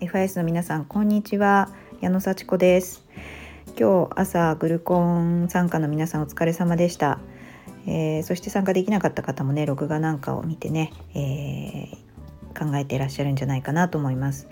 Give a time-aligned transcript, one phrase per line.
[0.00, 1.68] FIS の皆さんこんにちは。
[2.00, 3.04] 矢野幸子です。
[3.78, 7.18] 今日朝グルコン参加の皆さんお疲れ様でした、
[7.86, 14.48] えー、そして参加できなかった方もね録画なんかを見てね、えー、考えていらっしゃるんじゃないかなと思います。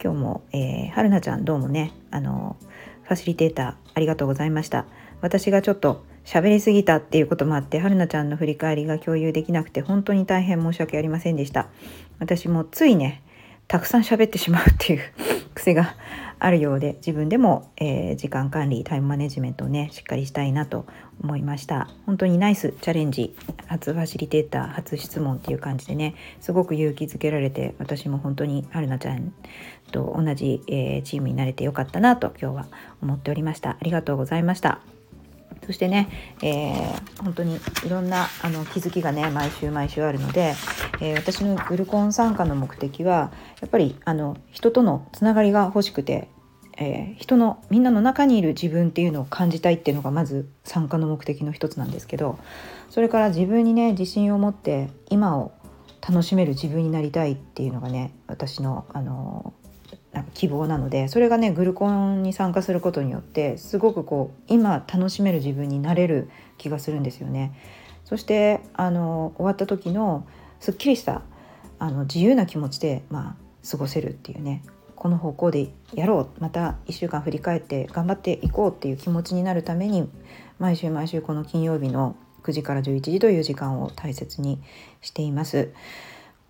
[0.00, 2.56] 今日も、えー、春菜ちゃんどうもねあの
[3.02, 4.86] ファシリテーターありがとうございました。
[5.20, 11.68] 私がちょっと喋りすぎたっていうこともあって春菜ちゃんの振り返りが共有できなくて本当に大変申し訳ありませんでした。
[12.18, 13.22] 私もついね
[13.68, 15.00] たくさん喋ってしまうっていう
[15.54, 15.96] 癖が
[16.38, 20.86] あるようで自分でも、えー、時間管理タイムマネジメントをねしっかりしたいなと
[21.22, 21.88] 思いました。
[22.04, 23.34] 本当にナイスチャレンジ
[23.68, 29.32] 初ファシリテーター初質問っていう感じでねすごく勇気づけられて私も本当に春菜ちゃん
[29.92, 32.66] と同じ、えー、チームになれてよかったなと今日は
[33.00, 33.70] 思っておりました。
[33.70, 35.01] ありがとうございました。
[35.66, 36.08] そしてね、
[36.42, 40.54] えー、本当にいろんなあの気づきがね毎週毎週あるので、
[41.00, 46.28] えー、私のグルコン参加の目的はやっぱりあの人とのつながりが欲しくて、
[46.78, 52.38] えー、人のみんなの中にいる自分っていうのを感じたいっていうのがまず参加の目的の一つなんですけど
[52.90, 55.52] それから自分にね自信を持って今を
[56.06, 59.61] 楽しめる自分になりたいっていうのがね私のあのなんか
[60.34, 67.52] 希望なのでそれがねグルコンに参加することによってすごくこう今楽しめる自分になれる気がするんですよね。
[68.04, 70.26] そしてあの終わった時の
[70.60, 71.22] すっきりした
[71.78, 74.62] あの自由な気持ちで、まあ、過ごせるっていうね
[74.96, 80.08] この方向でやろうまた1週間振り返って頑張っていこうっていう気持ちになるために
[80.58, 84.60] 毎週毎週この金曜日の9時から11時という時間を大切に
[85.00, 85.72] しています。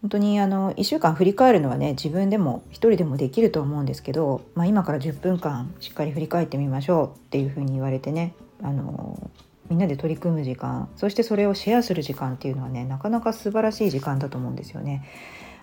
[0.03, 9.31] 本当にあの1週間振り返るのはね自分でも一人でもできると思うんですけど、まあ、今から10分間しっかり振り返ってみましょうっていうふうに言われてねあの
[9.71, 15.09] みんなで取り組む時間そしてそれをシェアする時間っていうのはねなかなか素晴らしい時間だと思うんですよね。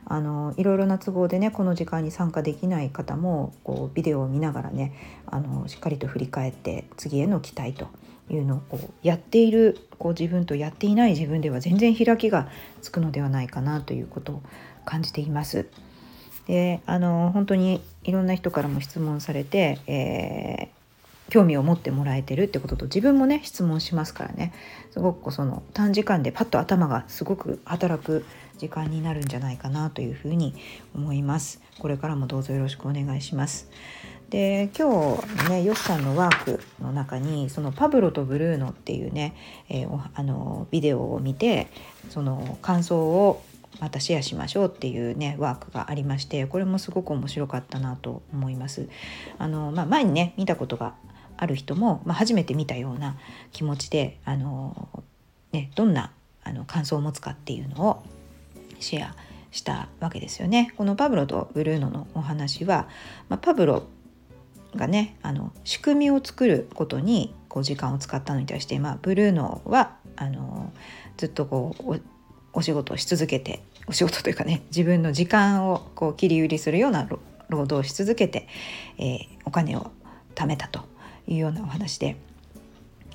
[0.05, 4.93] あのいろいろな都合でねこの時間に参加できない方もこうビデオを見ながらね
[5.27, 7.89] あのしっかりと振り返って次への期待と
[8.29, 12.49] いうのをこうやっているこう自分とやっていない自分では全然開きが
[12.81, 14.41] つくのではないかなということを
[14.85, 15.67] 感じています。
[16.47, 24.51] であの本当にいろんな人からも質問されて、えー、興味を持ってもらえてるってことと自分もね質問しますからね
[24.89, 28.25] すごくその短時間でパッと頭がすごく働く
[28.57, 30.55] 時間になるんじゃないかなというふうに
[30.95, 31.61] 思います。
[31.77, 33.69] これからもどうぞよろしくお願いします。
[34.29, 39.35] で今日ねヨシさんのワークの中にそのパブロとブルーノっていうね、
[39.69, 41.67] えー、あのビデオを見て
[42.09, 43.43] その感想を
[43.79, 48.87] またシェアしましょうっていうねワークがありましてこれもすごく面白かったなと思います。
[49.37, 50.93] あのまあ、前にね見たことが
[51.37, 53.15] ある人も、まあ、初めて見たような
[53.51, 55.03] 気持ちであの、
[55.53, 56.11] ね、どんな
[56.43, 58.03] あの感想を持つかっていうのを
[58.79, 59.15] シェア
[59.51, 60.73] したわけですよね。
[60.77, 62.87] このパブロとブルーノのお話は、
[63.29, 63.87] まあ、パブロ
[64.75, 70.71] がねあの仕組みを作ることにこう時間を使ったのに対して、まあ、ブルーノはあの
[71.17, 72.01] ずっとこう
[72.53, 77.07] お仕事をし続けてお仕事というかね自分の時間をこう切り売りするような
[77.49, 78.47] 労働をし続けて、
[78.97, 79.91] えー、お金を
[80.35, 80.81] 貯めたと
[81.27, 82.17] いうようなお話で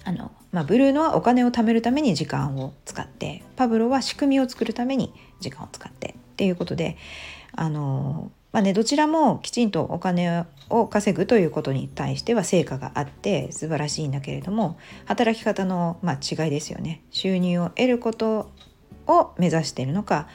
[0.04, 6.96] あの、まあ、ブルーノはお金を貯めるために時間を使ってパブロは仕組みを作るために時間を使ってっていうことで
[7.52, 17.02] あのまあね、どちらもきちんとお金を稼ぐということに対しては成果があって素晴らしいんだけれども働き方の、ま、違いですよね。
[17.10, 18.52] 収入を得ること
[19.08, 20.28] を目指しているのか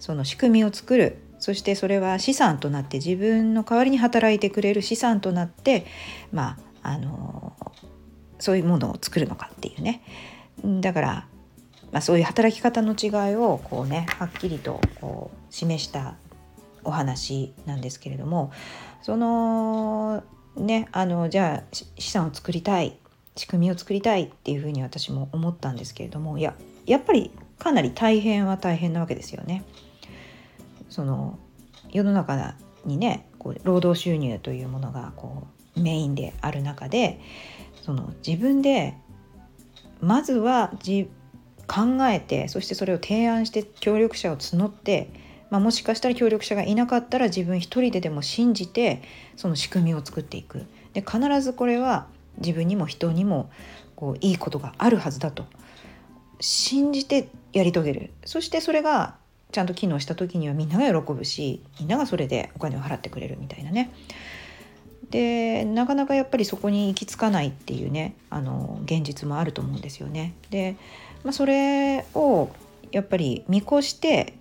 [0.00, 5.86] その仕組みを作るそしてそれは資産となって自分の代わりに働いてくれる資産となって
[6.32, 7.52] まああの
[8.40, 10.02] そういうものを作るのかっていうね。
[10.80, 11.28] だから、
[11.92, 16.16] まあ、そういう働き方の違いをこうねはっきりとこう示した
[16.84, 18.52] お話なんですけれども
[19.02, 20.22] その
[20.56, 22.96] ねあのじゃあ資産を作りたい
[23.36, 26.54] 仕組みを作りたいっていうふうに私も思ったんですけれどもいや
[26.86, 29.64] やっぱりかなり大変は大変なわけですよね。
[30.88, 31.38] その
[31.92, 32.54] 世の中
[32.84, 37.20] にねこう労働収入というものがこうメインである中で
[37.82, 38.96] その自分で
[40.00, 41.08] まずはじ
[41.66, 45.10] 考えてそしてそれを提案して協力者を募って
[45.50, 49.02] まあ、もしかしたら協力者がいなかったら自分一人ででも信じて
[49.36, 52.06] その仕組みを作っていくで必ずこれは
[52.38, 53.50] 自分にも人にも
[53.96, 55.46] こういいことがあるはずだと
[56.40, 59.16] 信じてやり遂げるそしてそれが
[59.52, 63.92] ちゃんと機能した時にはみんなが喜ぶしみんながそれでお金を払ってくれるみたいなね。
[65.10, 70.34] でなかなかやっぱりそこに行き着かないっていうねあの現実もあると思うんですよね。
[70.50, 70.76] で、
[71.24, 72.48] まあ、それを
[72.92, 74.34] やっぱり見越して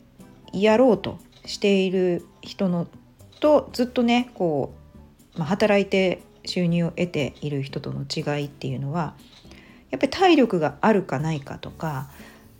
[0.53, 2.87] やろうとしている人の
[3.39, 4.73] とずっとねこ
[5.35, 9.15] う、まあ、働いて収入を得ている人との違いっていうのは
[9.91, 12.09] やっぱり体力があるかないかとか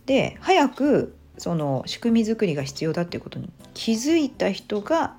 [0.06, 5.16] で早くその仕組み作りが必要だっていうことに気づいた人が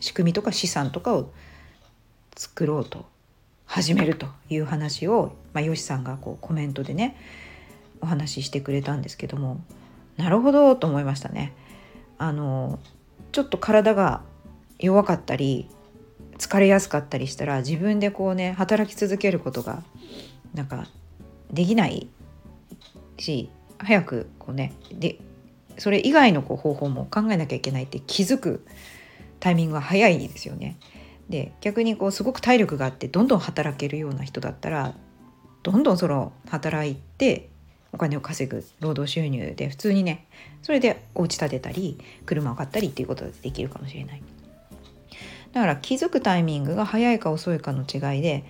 [0.00, 1.30] 仕組みとか資産とかを
[2.36, 3.06] 作ろうと
[3.64, 7.16] 始めるという話を、まあ、よしさんがこうコメントでね
[8.00, 9.60] お話ししてくれたんですけども
[10.16, 11.52] なるほどと思いましたね。
[12.18, 12.78] あの
[13.32, 14.22] ちょっと体が
[14.78, 15.68] 弱かったり
[16.38, 19.82] 疲れやすかったりしたら自分でこうね働き続けることが
[20.54, 20.86] なんか
[21.50, 22.08] できない
[23.18, 25.18] し早くこうねで
[25.78, 28.64] それ以外のこう方法も考えなきゃいけないって気づく
[29.40, 30.76] タイミングが早いですよね。
[31.28, 34.94] で逆にこうすごく体力があってどんどん働けるような人だったら
[35.62, 37.50] どんどんその働いて
[37.98, 40.28] お金を稼ぐ労働収入で普通にね
[40.62, 44.22] それでお家建てたり車を買ったりっていうことができるかもしれない。
[45.52, 48.44] だから気づくタイミングが早いか遅いかの違いで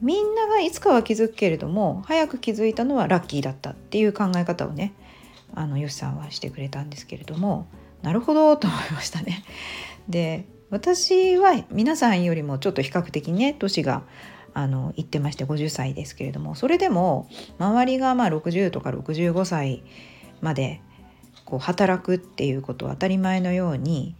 [0.00, 4.94] みんながいつかは気づくけれども早く気づいたのはラッキーだったっていう考え方をね
[5.54, 7.68] あのよしさんはしてくれたんですけれども
[8.02, 9.44] なるほどと思いましたね。
[10.08, 14.02] で私は皆さんよりもちょっと比較的ね年が
[14.54, 19.82] あの言ってまして50歳ですけれどもそれでも周りがまあ60とか65歳
[20.40, 20.80] まで
[21.44, 24.14] こう働くっていうことを当たり前のように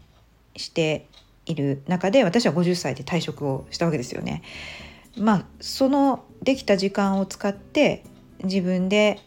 [0.56, 1.06] して
[1.46, 4.42] いる中で私は50歳で退職をしたわけですよね。
[5.16, 8.04] まあそのできた時間を使って
[8.44, 9.20] 自分で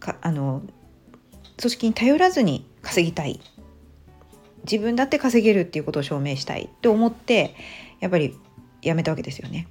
[0.00, 0.62] かあの
[1.58, 3.40] 組織に頼らずに稼ぎたい
[4.64, 7.54] 自分だって稼げるっていうことを証明したいと思って
[8.00, 8.36] やっぱり
[8.82, 9.66] やめたわけですよね。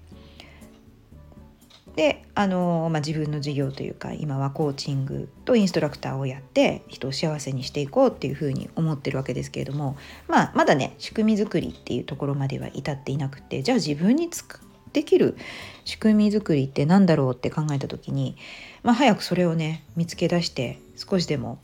[1.98, 9.98] であの、まあ、自分の事業というか今はコーチングとインストラクターをやって人を幸せにしていこうっていうふうに思ってるわけですけれども、
[10.28, 14.62] まあ、まだね仕組み作りっていうところまでは至っていなくてじゃあ自分につく
[14.94, 15.36] できる
[15.84, 18.38] 仕組み作りって何だろうって考えた時に、
[18.84, 21.60] まあ、早くそれをね見つけ出して少しでも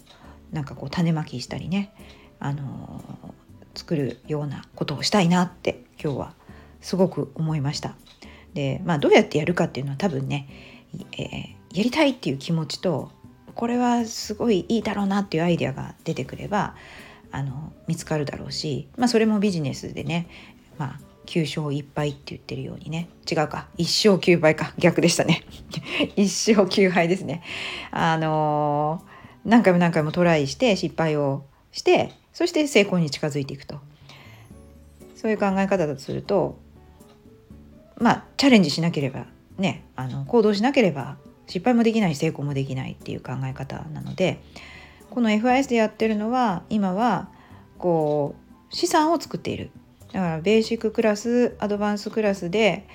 [0.53, 1.91] なんかこう種まきしたりね、
[2.39, 3.03] あの、
[3.75, 6.33] 作るようなことをしたいなって今日は
[6.80, 7.95] すごく思いました。
[8.53, 10.47] で、まあ、どうやってやるかっていうのは多分ね、
[11.17, 13.11] えー、やりたいっていう気持ちと
[13.55, 16.75] これはすごいいいだろうなっていうアイデアが出てくれば
[17.31, 20.27] あの見つかるだろうし、まあ、それもビジネスでね、
[20.77, 25.44] まあ、9勝1敗って言ってるようにね違うか1勝9敗か逆でしたね。
[26.15, 27.41] 1勝9敗ですね。
[27.91, 33.79] あのー、何回も何回もトライして失敗をしてそして成功に近づいていくと。
[35.15, 36.59] そういう考え方だとすると
[38.03, 39.25] まあチャレンジしなければ
[39.57, 41.17] ねあの行動しなければ
[41.47, 44.41] 失敗もできない成功もできないっていう考え方なので
[45.09, 47.29] この FIS でやってるのは今は
[47.77, 48.35] こ
[48.71, 49.71] う資産を作っている。
[50.11, 52.88] だからベーシッククラスアドバンスクラスで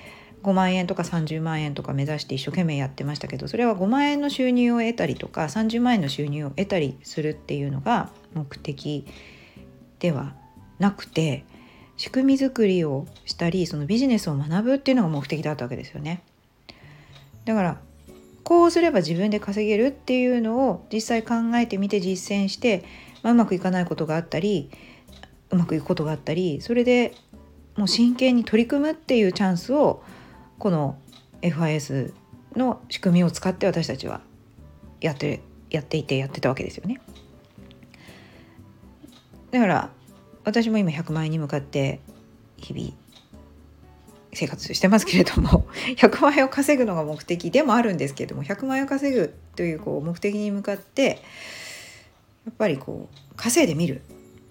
[0.43, 9.05] 5万円とか30万円とか目指して一生懸命やってましたけどそれは5万円の収入を得たりとか30万円の収入を得たりするっていうのが目的
[9.99, 10.33] では
[10.79, 11.43] なくて
[11.99, 16.23] 仕組み作りをしたりそのビジネスを学ぶっていうのが目的だったわけですよね。
[17.43, 17.81] だから
[18.45, 22.85] こうすれば自分で稼げるっていうのを実際考えてみて実践して、
[23.21, 24.71] まあ、うまくいかないことがあったり
[25.49, 27.15] うまくいくことがあったりそれで
[27.75, 30.01] もう真剣に取り組むっていうチャンスを
[30.57, 30.97] この
[31.41, 32.13] FIS
[32.55, 34.21] の仕組みを使って私たちは
[35.01, 37.01] やってやっていてやってたわけですよね。
[39.51, 39.89] だから
[40.49, 41.99] 私も今100万円に向かって
[42.57, 42.91] 日々
[44.33, 51.21] 生活してますけれども 100万円を稼ぐのが目的でもあるんですけれども100万円を稼ぐというこう目的に向かって
[52.45, 54.01] やっぱりこう稼いでみる。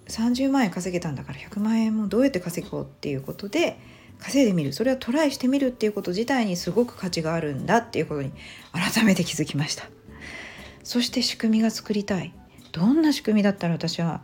[0.08, 3.78] 30万円稼げたんだから100万円もどうやって稼ごうっていうことで
[4.18, 4.72] 稼いでみる。
[4.72, 8.32] それをトライしてみるっていうこと自体にすごく価値があるんだっていうことに
[8.72, 9.84] 改めて気づきました。
[10.82, 12.32] そして仕組みが作りたい。
[12.72, 14.22] どんな仕組みだったら私は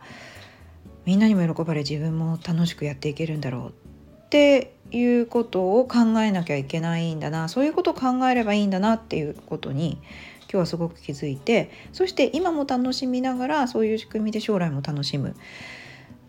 [1.05, 9.99] みんなにも喜ばれ自分も楽しくやっていけるんだろうっていうことを考えなきゃいけないんだなそういうことを考えればいいんだなっていうことに
[10.41, 15.35] 今日はすごく気づいてそして今も楽しみながらそういう仕組みで将来も楽しむ、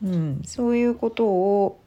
[0.02, 1.80] うん、そういうことを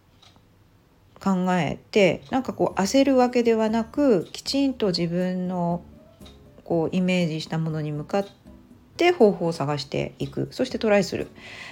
[1.22, 5.84] 考えてなんかこう焦るわけではなくきちんと自分の
[6.64, 8.28] こうイメージしたものに向かっ
[9.00, 10.50] て方法を探していく。
[10.52, 11.30] そしてトライする。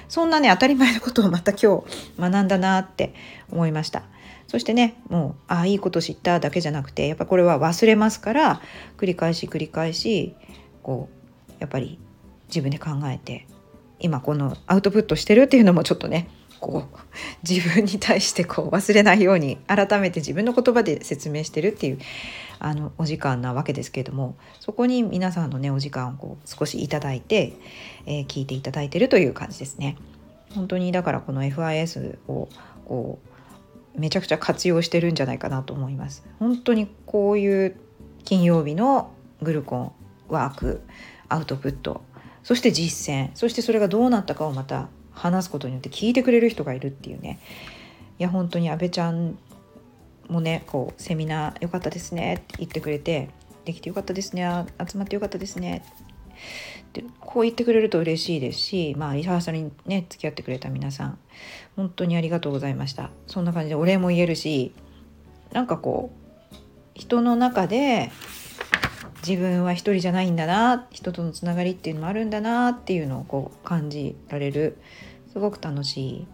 [0.08, 3.14] そんなね当たり前のことをまた今日学んだなって
[3.52, 4.04] 思いました。
[4.48, 8.62] そしてねもうああいいこと知っただけじゃなくてやっぱこれは忘れますから
[8.98, 10.36] 繰り返し繰り返し
[10.84, 11.10] こ
[11.50, 12.00] うやっぱり
[12.48, 13.46] 自分で考えて
[14.00, 16.30] 今このアウトプットしてるっていうのもちょっとね
[16.62, 16.98] こう
[17.48, 22.00] 自分に対してこう忘れないように改めて自分の言葉で説明してるっていう
[22.60, 27.54] あのお時間なわけですけれどもそこに皆さんのねお時間をこう少しいただいて、
[28.06, 29.98] えー、聞いていただいてるという感じですね。
[30.56, 32.48] 本当にだからこの FIS を
[32.86, 33.20] こ
[33.96, 36.24] うめちゃくちゃ活用してるんじゃないかなと思います。
[36.40, 37.76] 本当にこういう
[38.24, 39.12] 金曜日の
[39.42, 39.92] グルコン
[40.30, 40.82] ワーク
[41.30, 42.02] アウトプット
[42.44, 47.40] そして実践そしてそれがどうなったかをまた話すことによって聞いてくれる人がいるっていうね
[48.20, 49.38] いや本当に阿部ちゃん
[50.30, 53.30] もねこうセミナー良かったですねって言ってくれて
[53.66, 54.44] できてよかったですね
[54.88, 55.84] 集まってよかったですね。
[56.90, 61.18] ってこう言ってくれると嬉しいですしまあリハーサルにね付き合ってくれた皆さん
[61.76, 63.10] 本当にありがとうございました。
[63.28, 64.74] そんな感じでお礼も言えるし
[65.52, 66.56] なんかこう
[66.94, 68.12] 人の中で
[69.28, 74.78] 自分は一人じゃないんだな人とのつながりっていうのもあるんだなっていうのをこう感じられる
[75.34, 76.28] すごく楽しい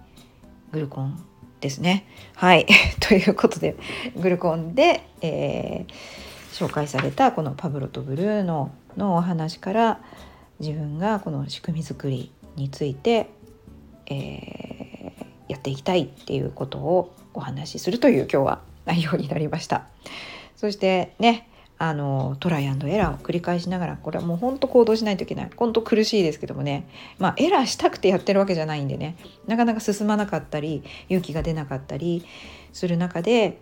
[0.71, 1.25] グルコン
[1.63, 2.05] ですね。
[2.35, 2.67] はい
[2.99, 3.75] ということで
[4.17, 10.01] グルコンで、えー、紹介されたこのパブロとブルーノのお話から
[10.59, 13.29] 自分がこの仕組み作りについて、
[14.07, 19.85] えー、やっていきたいっていうことをお話しするという今日は内容になりました。
[20.57, 21.47] そしてね
[21.79, 25.49] あのトライアンドエラーを繰り返しながらこれはもうほんと行動しないといけない。
[25.55, 26.87] ほんと苦しいですけどもね。
[27.19, 29.17] まあエラーしたくてやってるわけじゃないんでね。
[29.47, 32.25] なかなか進まなかったり勇気が出なかったり
[32.71, 33.59] する中で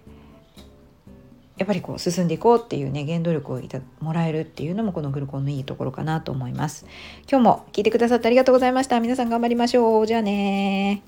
[1.57, 6.85] やっぱりこう進んでいこうっていうね原動力をいたもらえるっていうのもこのグルコンのいいところかなと思います。
[7.29, 8.99] 今日も聞いてくださってありがとうございました。
[8.99, 10.07] 皆さん頑張りましょう。
[10.07, 11.03] じゃあね